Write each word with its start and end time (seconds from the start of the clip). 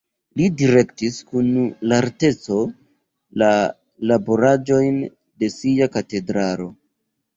Li 0.39 0.45
direktis 0.61 1.17
kun 1.33 1.49
lerteco 1.91 2.57
la 3.43 3.51
laboraĵojn 4.13 4.99
de 5.45 5.51
sia 5.61 5.91
katedralo. 5.99 6.69